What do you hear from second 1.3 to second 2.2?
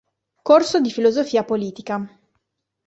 politica".